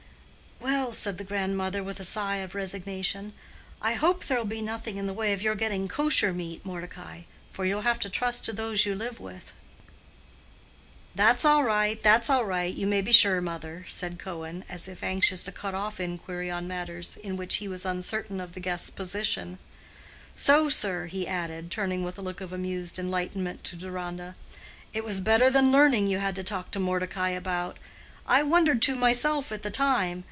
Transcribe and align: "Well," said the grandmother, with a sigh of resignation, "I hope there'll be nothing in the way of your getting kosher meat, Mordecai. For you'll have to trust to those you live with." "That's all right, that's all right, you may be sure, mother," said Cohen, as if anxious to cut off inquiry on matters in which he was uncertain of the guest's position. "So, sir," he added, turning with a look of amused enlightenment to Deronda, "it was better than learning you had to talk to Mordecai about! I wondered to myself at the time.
"Well," 0.61 0.93
said 0.93 1.17
the 1.17 1.23
grandmother, 1.23 1.81
with 1.83 1.99
a 2.01 2.03
sigh 2.03 2.37
of 2.37 2.53
resignation, 2.53 3.31
"I 3.81 3.93
hope 3.93 4.25
there'll 4.25 4.43
be 4.45 4.61
nothing 4.61 4.97
in 4.97 5.07
the 5.07 5.13
way 5.13 5.31
of 5.31 5.41
your 5.41 5.55
getting 5.55 5.87
kosher 5.87 6.33
meat, 6.33 6.65
Mordecai. 6.65 7.21
For 7.51 7.63
you'll 7.65 7.81
have 7.87 7.97
to 7.99 8.09
trust 8.09 8.43
to 8.45 8.53
those 8.53 8.85
you 8.85 8.93
live 8.93 9.17
with." 9.19 9.53
"That's 11.15 11.45
all 11.45 11.63
right, 11.63 11.99
that's 12.01 12.29
all 12.29 12.43
right, 12.43 12.73
you 12.73 12.87
may 12.87 12.99
be 13.01 13.13
sure, 13.13 13.39
mother," 13.39 13.85
said 13.87 14.19
Cohen, 14.19 14.65
as 14.67 14.87
if 14.89 15.01
anxious 15.01 15.43
to 15.45 15.51
cut 15.53 15.73
off 15.73 15.99
inquiry 16.01 16.51
on 16.51 16.67
matters 16.67 17.15
in 17.15 17.37
which 17.37 17.55
he 17.55 17.67
was 17.69 17.85
uncertain 17.85 18.41
of 18.41 18.51
the 18.51 18.59
guest's 18.59 18.89
position. 18.89 19.57
"So, 20.35 20.67
sir," 20.67 21.05
he 21.05 21.25
added, 21.25 21.71
turning 21.71 22.03
with 22.03 22.17
a 22.17 22.21
look 22.21 22.41
of 22.41 22.51
amused 22.51 22.99
enlightenment 22.99 23.63
to 23.65 23.75
Deronda, 23.77 24.35
"it 24.93 25.05
was 25.05 25.21
better 25.21 25.49
than 25.49 25.71
learning 25.71 26.07
you 26.07 26.19
had 26.19 26.35
to 26.35 26.43
talk 26.43 26.69
to 26.71 26.79
Mordecai 26.81 27.29
about! 27.29 27.77
I 28.27 28.43
wondered 28.43 28.81
to 28.83 28.95
myself 28.95 29.51
at 29.53 29.63
the 29.63 29.71
time. 29.71 30.19